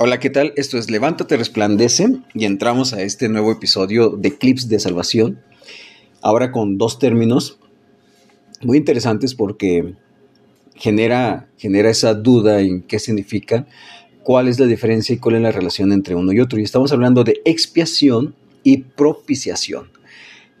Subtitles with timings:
[0.00, 0.52] Hola, ¿qué tal?
[0.54, 5.40] Esto es Levántate, resplandece y entramos a este nuevo episodio de Clips de Salvación.
[6.22, 7.58] Ahora con dos términos
[8.62, 9.94] muy interesantes porque
[10.76, 13.66] genera, genera esa duda en qué significa,
[14.22, 16.60] cuál es la diferencia y cuál es la relación entre uno y otro.
[16.60, 19.90] Y estamos hablando de expiación y propiciación.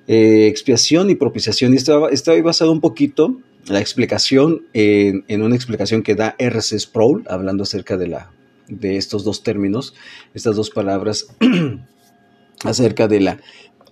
[0.08, 1.74] Eh, expiación y propiciación.
[1.74, 6.76] Y esto, está basado un poquito la explicación en, en, una explicación que da R.C.
[6.76, 8.32] Sproul, hablando acerca de la
[8.68, 9.94] de estos dos términos,
[10.34, 11.26] estas dos palabras
[12.64, 13.40] acerca de la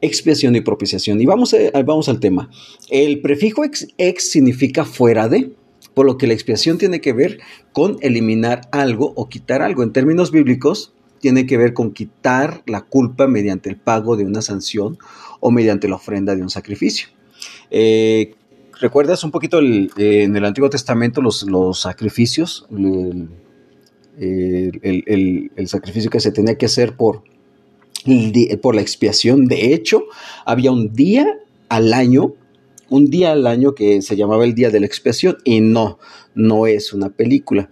[0.01, 1.21] expiación y propiciación.
[1.21, 2.51] Y vamos, vamos al tema.
[2.91, 5.53] El prefijo ex, significa fuera de,
[5.95, 7.39] por lo que la expiación tiene que ver
[7.73, 9.83] con eliminar algo o quitar algo.
[9.83, 14.43] En términos bíblicos, tiene que ver con quitar la culpa mediante el pago de una
[14.43, 14.99] sanción
[15.41, 17.09] o mediante la ofrenda de un sacrificio.
[17.71, 18.35] Eh,
[18.79, 22.67] ¿Recuerdas un poquito en el Antiguo Testamento los, los sacrificios?
[24.19, 27.23] El, sacrificio que se tenía que hacer por,
[28.63, 29.47] por la expiación.
[29.47, 30.05] De hecho,
[30.45, 32.35] había un día al año,
[32.89, 35.99] un día al año que se llamaba el día de la expiación y no,
[36.35, 37.71] no es una película.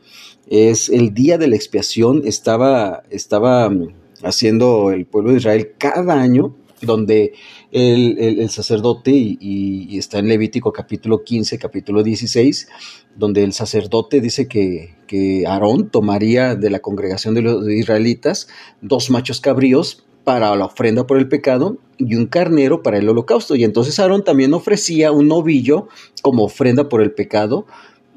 [0.48, 3.88] Es el día de la expiación, estaba, estaba mm,
[4.22, 7.32] haciendo el pueblo de Israel cada año donde
[7.74, 12.68] el, sacerdote, y, está en Levítico capítulo 15, capítulo 16,
[13.16, 18.46] donde el sacerdote dice que, que Aarón tomaría de la congregación de los israelitas
[18.80, 23.56] dos machos cabríos para la ofrenda por el pecado y un carnero para el holocausto.
[23.56, 25.88] Y entonces Aarón también ofrecía un novillo
[26.22, 27.66] como ofrenda por el pecado,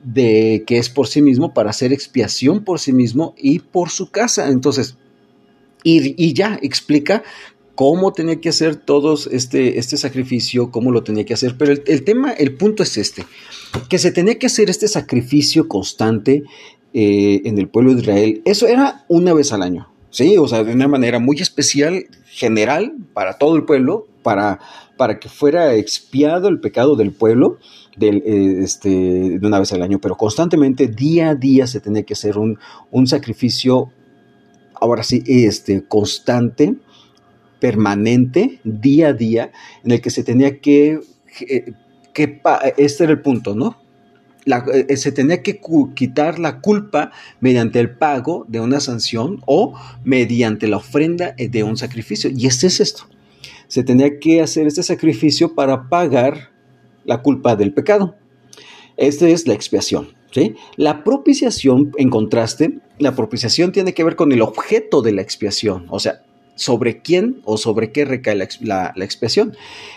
[0.03, 4.11] de que es por sí mismo, para hacer expiación por sí mismo y por su
[4.11, 4.49] casa.
[4.49, 4.97] Entonces,
[5.83, 7.23] y, y ya explica
[7.77, 11.57] cómo tenía que hacer todos este, este sacrificio, cómo lo tenía que hacer.
[11.59, 13.23] Pero el, tema, el punto es este,
[13.87, 16.43] que se tenía que hacer este sacrificio constante
[16.95, 18.41] eh, en el pueblo de Israel.
[18.45, 20.37] Eso era una vez al año, ¿sí?
[20.37, 24.59] O sea, de una manera muy especial, general, para todo el pueblo, para,
[24.97, 27.59] para que fuera expiado el pecado del pueblo.
[27.95, 32.03] Del, eh, este, de una vez al año, pero constantemente, día a día, se tenía
[32.03, 32.57] que hacer un,
[32.91, 33.91] un sacrificio,
[34.79, 36.75] ahora sí, este, constante,
[37.59, 39.51] permanente, día a día,
[39.83, 40.99] en el que se tenía que,
[41.41, 41.73] eh,
[42.13, 42.41] que
[42.77, 43.77] este era el punto, ¿no?
[44.73, 45.59] Eh, se tenía que
[45.93, 49.73] quitar la culpa mediante el pago de una sanción o
[50.03, 52.29] mediante la ofrenda eh, de un sacrificio.
[52.33, 53.03] Y este es esto.
[53.67, 56.51] Se tenía que hacer este sacrificio para pagar
[57.03, 58.15] la culpa del pecado.
[58.95, 60.13] Esta es la expiación.
[60.31, 60.55] ¿sí?
[60.77, 65.87] La propiciación, en contraste, la propiciación tiene que ver con el objeto de la expiación.
[65.89, 66.23] O sea,
[66.57, 69.55] sobre quién o sobre qué recae la, expresión.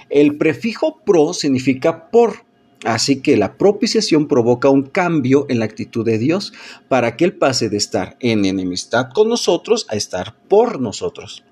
[0.09, 2.49] El prefijo pro significa por.
[2.85, 6.55] Así que la propiciación provoca un cambio en la actitud de Dios
[6.89, 11.45] para que Él pase de estar en enemistad con nosotros a estar por nosotros.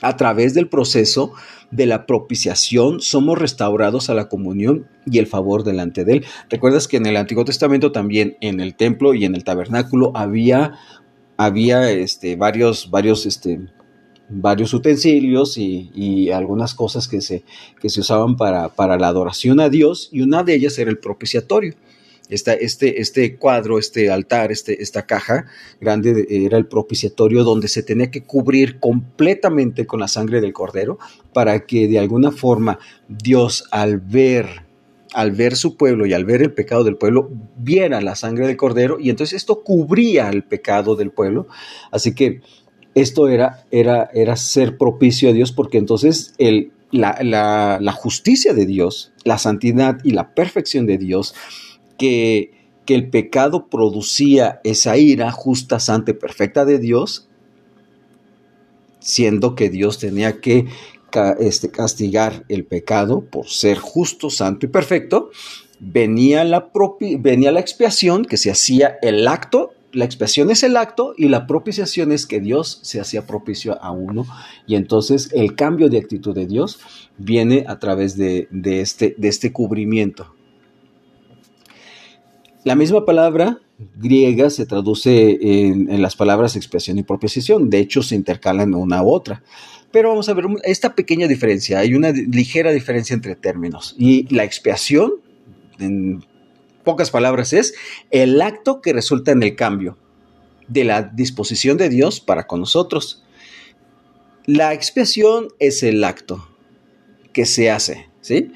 [0.00, 1.32] A través del proceso
[1.70, 6.24] de la propiciación somos restaurados a la comunión y el favor delante de Él.
[6.50, 10.74] Recuerdas que en el Antiguo Testamento también en el templo y en el tabernáculo había,
[11.36, 13.60] había este, varios, varios este,
[14.28, 17.42] varios utensilios y, algunas cosas que se,
[17.80, 20.98] que se usaban para, para, la adoración a Dios y una de ellas era el
[20.98, 21.74] propiciatorio.
[22.28, 25.46] Esta, este, este cuadro, este altar, este, esta caja
[25.80, 30.98] grande era el propiciatorio donde se tenía que cubrir completamente con la sangre del cordero
[31.32, 32.78] para que de alguna forma
[33.08, 34.68] Dios al ver
[35.14, 38.56] al ver su pueblo y al ver el pecado del pueblo, viera la sangre del
[38.58, 41.48] cordero y entonces esto cubría el pecado del pueblo.
[41.90, 42.42] Así que
[43.00, 49.12] esto era, era, era ser propicio a Dios porque entonces el, la, justicia de Dios,
[49.24, 51.34] la santidad y la perfección de Dios,
[51.98, 52.52] que,
[52.86, 57.28] que el pecado producía esa ira justa, santa y perfecta de Dios,
[59.00, 60.66] siendo que Dios tenía que
[61.40, 65.30] este, castigar el pecado por ser justo, santo y perfecto,
[65.80, 66.70] venía la,
[67.18, 71.46] venía la expiación que se hacía el acto la expiación es el acto y la
[71.46, 74.26] propiciación es que Dios se hacía propicio a uno
[74.66, 76.80] y entonces el cambio de actitud de Dios
[77.16, 80.34] viene a través de, este, este cubrimiento.
[82.64, 83.60] La misma palabra
[83.96, 89.10] griega se traduce en, las palabras expiación y propiciación, de hecho se intercalan una u
[89.10, 89.42] otra.
[89.90, 94.44] Pero vamos a ver esta pequeña diferencia, hay una ligera diferencia entre términos y la
[94.44, 95.12] expiación
[95.78, 96.22] en
[96.88, 97.74] pocas palabras, es
[98.10, 99.98] el acto que resulta en el cambio
[100.68, 103.22] de la disposición de Dios para con nosotros.
[104.46, 106.48] La expiación es el acto
[107.34, 108.52] que se hace, ¿sí?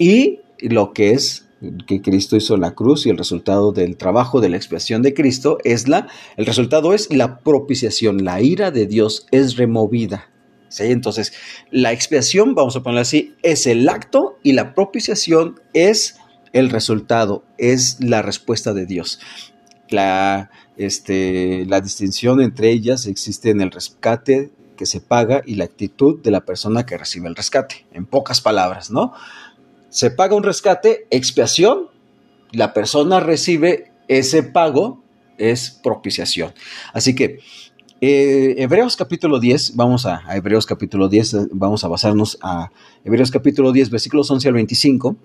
[0.00, 1.46] Y lo que es
[1.86, 5.14] que Cristo hizo en la cruz y el resultado del trabajo de la expiación de
[5.14, 10.28] Cristo es la, el resultado es la propiciación, la ira de Dios es removida.
[10.70, 10.86] ¿sí?
[10.86, 11.32] Entonces,
[11.70, 16.16] la expiación, vamos a ponerlo así, es el acto y la propiciación es
[16.58, 19.20] el resultado, es la respuesta de Dios.
[19.88, 25.64] La, este, la distinción entre ellas existe en el rescate que se paga y la
[25.64, 29.12] actitud de la persona que recibe el rescate, en pocas palabras, ¿no?
[29.96, 31.88] se paga un rescate, expiación,
[32.52, 35.02] la persona recibe ese pago,
[35.38, 36.52] es propiciación.
[36.92, 37.38] Así que
[38.02, 42.70] eh, Hebreos capítulo 10, vamos a, a, Hebreos capítulo 10, vamos a basarnos a
[43.04, 45.16] Hebreos capítulo 10, versículos 11 al 25.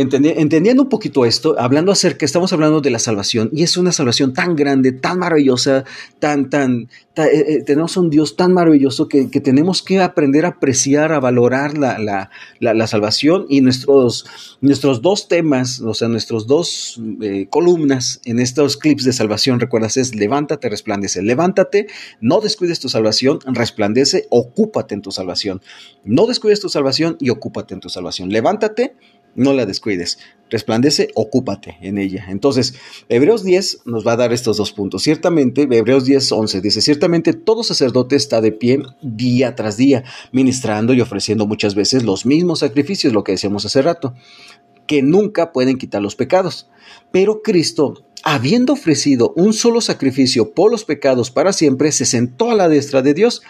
[0.00, 4.32] Entendiendo un poquito esto, hablando acerca, estamos hablando de la salvación, y es una salvación
[4.32, 5.84] tan grande, tan maravillosa,
[6.18, 11.12] tan, tan, eh, eh, tenemos un Dios tan maravilloso que, tenemos que aprender a apreciar,
[11.12, 14.24] a valorar la, salvación y nuestros,
[14.60, 19.96] nuestros dos temas, o sea, nuestros dos eh, columnas en estos clips de salvación, recuerdas,
[19.96, 21.88] es levántate, resplandece, levántate,
[22.20, 25.60] no descuides tu salvación, resplandece, ocúpate en tu salvación,
[26.04, 28.94] no descuides tu salvación y ocúpate en tu salvación, levántate,
[29.34, 30.18] no la descuides.
[30.50, 32.26] Resplandece, ocúpate en ella.
[32.28, 32.74] Entonces,
[33.08, 35.02] Hebreos 10 nos va a dar estos dos puntos.
[35.02, 40.92] Ciertamente, Hebreos 10, 11 dice, ciertamente todo sacerdote está de pie día tras día, ministrando
[40.92, 44.14] y ofreciendo muchas veces los mismos sacrificios, lo que decíamos hace rato,
[44.86, 46.68] que nunca pueden quitar los pecados.
[47.12, 52.56] Pero Cristo, habiendo ofrecido un solo sacrificio por los pecados para siempre, se sentó a
[52.56, 53.42] la destra de Dios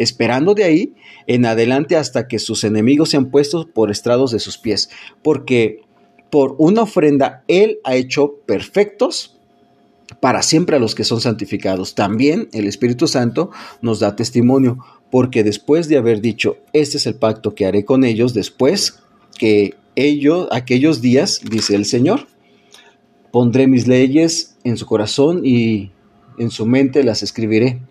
[0.00, 0.94] esperando de ahí
[1.26, 4.88] en adelante hasta que sus enemigos sean puestos por estrados de sus pies,
[5.22, 5.82] porque
[6.30, 9.38] por una ofrenda Él ha hecho perfectos
[10.20, 11.94] para siempre a los que son santificados.
[11.94, 13.50] También el Espíritu Santo
[13.82, 14.78] nos da testimonio,
[15.10, 19.00] porque después de haber dicho, este es el pacto que haré con ellos, después
[19.38, 22.26] que ellos, aquellos días, dice el Señor,
[23.32, 25.92] pondré mis leyes en su corazón y
[26.38, 27.82] en su mente las escribiré.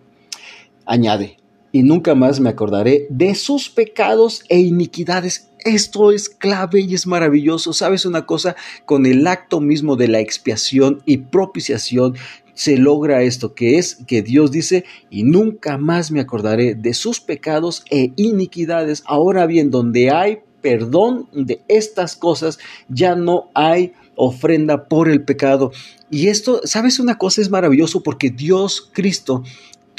[0.86, 1.39] Añade,
[1.72, 5.50] y nunca más me acordaré de sus pecados e iniquidades.
[5.60, 7.74] Esto es clave y es maravilloso.
[7.74, 8.56] ¿Sabes una cosa?
[8.86, 12.16] Con el acto mismo de la expiación y propiciación
[12.54, 17.22] se logra esto, que es que Dios dice, y nunca más me acordaré de sus
[17.22, 19.04] pecados e iniquidades.
[19.06, 25.72] Ahora bien, donde hay perdón de estas cosas, ya no hay ofrenda por el pecado.
[26.12, 27.42] Y esto, ¿sabes una cosa?
[27.42, 29.44] Es maravilloso porque Dios, Cristo,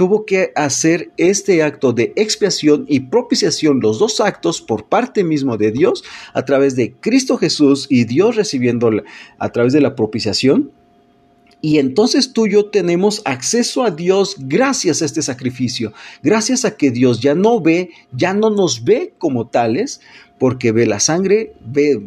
[0.00, 5.58] tuvo que hacer este acto de expiación y propiciación, los dos actos por parte mismo
[5.58, 8.90] de Dios, a través de Cristo Jesús y Dios recibiendo
[9.38, 10.70] a través de la propiciación.
[11.60, 15.92] Y entonces tú y yo tenemos acceso a Dios gracias a este sacrificio,
[16.22, 20.00] gracias a que Dios ya no ve, ya no nos ve como tales,
[20.38, 22.00] porque ve la sangre, ve,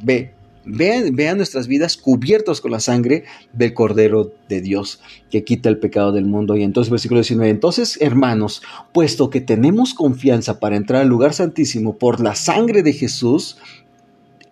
[0.00, 0.32] ve
[0.64, 5.00] Vean, vean, nuestras vidas cubiertos con la sangre del Cordero de Dios
[5.30, 6.56] que quita el pecado del mundo.
[6.56, 8.62] Y entonces, versículo 19, entonces, hermanos,
[8.92, 13.58] puesto que tenemos confianza para entrar al lugar santísimo por la sangre de Jesús,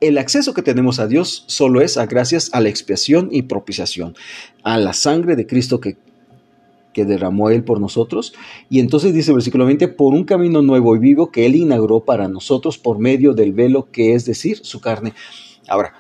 [0.00, 4.14] el acceso que tenemos a Dios solo es a gracias a la expiación y propiciación,
[4.62, 5.96] a la sangre de Cristo que,
[6.92, 8.32] que derramó Él por nosotros.
[8.68, 12.00] Y entonces dice el versículo 20, por un camino nuevo y vivo que Él inauguró
[12.00, 15.12] para nosotros por medio del velo que es decir, su carne.
[15.68, 15.92] Ahora,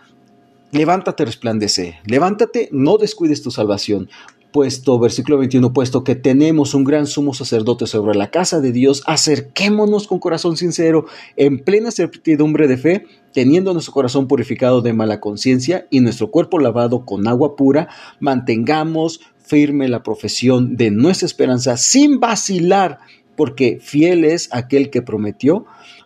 [0.72, 4.08] levántate, resplandece, levántate, no descuides tu salvación,
[4.52, 9.02] puesto, versículo 21, puesto que tenemos un gran sumo sacerdote sobre la casa de Dios,
[9.06, 15.20] acerquémonos con corazón sincero, en plena certidumbre de fe, teniendo nuestro corazón purificado de mala
[15.20, 21.76] conciencia y nuestro cuerpo lavado con agua pura, mantengamos firme la profesión de nuestra esperanza
[21.76, 22.98] sin vacilar,
[23.36, 25.64] porque fiel es aquel que prometió.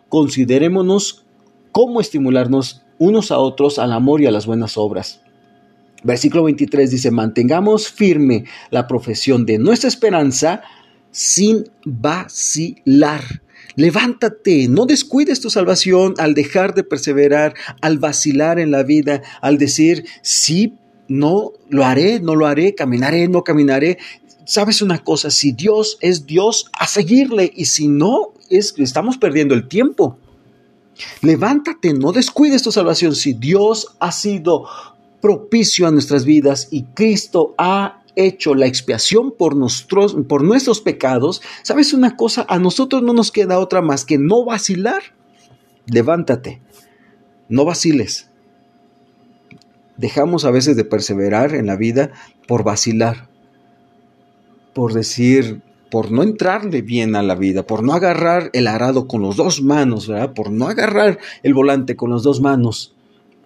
[0.09, 1.25] Considerémonos
[1.71, 5.21] cómo estimularnos unos a otros al amor y a las buenas obras.
[6.03, 10.61] Versículo 23 dice, mantengamos firme la profesión de nuestra esperanza
[11.11, 13.23] sin vacilar.
[13.75, 19.57] Levántate, no descuides tu salvación al dejar de perseverar, al vacilar en la vida, al
[19.57, 20.75] decir, sí,
[21.07, 23.97] no, lo haré, no lo haré, caminaré, no caminaré.
[24.45, 29.55] Sabes una cosa, si Dios es Dios, a seguirle, y si no, es, estamos perdiendo
[29.55, 30.19] el tiempo.
[31.21, 33.15] Levántate, no descuides tu salvación.
[33.15, 34.65] Si Dios ha sido
[35.21, 41.41] propicio a nuestras vidas y Cristo ha hecho la expiación por nuestros, por nuestros pecados,
[41.63, 42.45] ¿sabes una cosa?
[42.47, 45.01] A nosotros no nos queda otra más que no vacilar.
[45.87, 46.61] Levántate,
[47.49, 48.29] no vaciles.
[49.97, 52.11] Dejamos a veces de perseverar en la vida
[52.47, 53.29] por vacilar,
[54.73, 59.23] por decir, por no entrarle bien a la vida, por no agarrar el arado con
[59.23, 60.33] las dos manos, ¿verdad?
[60.33, 62.95] Por no agarrar el volante con las dos manos,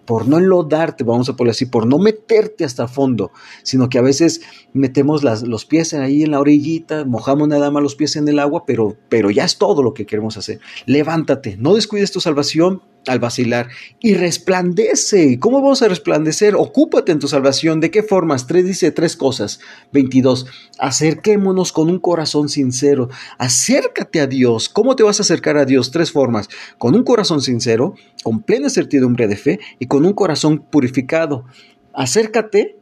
[0.09, 3.31] por no enlodarte, vamos a ponerlo así, por no meterte hasta fondo,
[3.61, 4.41] sino que a veces
[4.73, 8.63] metemos los pies ahí en la orillita, mojamos nada más los pies en el agua,
[8.65, 10.59] pero, pero ya es todo lo que queremos hacer.
[10.87, 15.39] Levántate, no descuides tu salvación al vacilar y resplandece.
[15.39, 16.55] ¿Cómo vamos a resplandecer?
[16.55, 17.79] Ocúpate en tu salvación.
[17.79, 18.47] ¿De qué formas?
[18.47, 19.59] Tres dice tres cosas.
[19.91, 20.45] 22.
[20.77, 23.09] Acerquémonos con un corazón sincero.
[23.37, 24.69] Acércate a Dios.
[24.69, 25.91] ¿Cómo te vas a acercar a Dios?
[25.91, 26.49] Tres formas.
[26.77, 31.45] Con un corazón sincero, con plena certidumbre de fe y con un corazón purificado.
[31.93, 32.77] Acércate.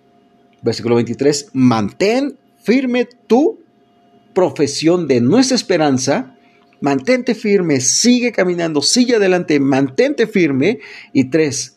[0.61, 1.51] Versículo 23.
[1.53, 3.59] Mantén firme tu
[4.33, 6.36] profesión de nuestra esperanza
[6.81, 10.79] mantente firme, sigue caminando, sigue adelante, mantente firme.
[11.13, 11.76] Y tres,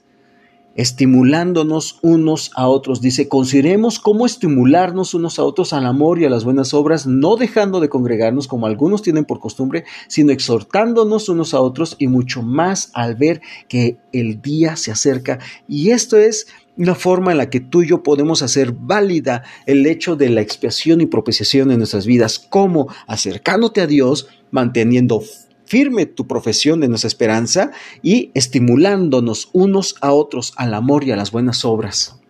[0.75, 3.00] estimulándonos unos a otros.
[3.00, 7.37] Dice, consideremos cómo estimularnos unos a otros al amor y a las buenas obras, no
[7.37, 12.43] dejando de congregarnos como algunos tienen por costumbre, sino exhortándonos unos a otros y mucho
[12.43, 15.39] más al ver que el día se acerca.
[15.69, 16.47] Y esto es
[16.77, 20.41] una forma en la que tú y yo podemos hacer válida el hecho de la
[20.41, 25.23] expiación y propiciación en nuestras vidas, como acercándote a Dios, manteniendo
[25.71, 27.71] firme tu profesión de nuestra esperanza
[28.03, 32.21] y estimulándonos unos a otros al amor y a las buenas obras,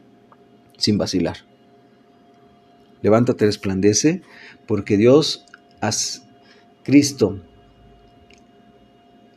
[0.77, 1.39] sin vacilar.
[3.01, 4.21] Levántate, resplandece,
[4.67, 5.47] porque Dios,
[5.81, 6.23] has,
[6.85, 7.41] Cristo,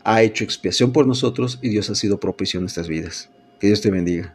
[0.04, 3.30] ha hecho expiación por nosotros y Dios ha sido propicio en nuestras vidas.
[3.62, 4.32] Que Dios te bendiga.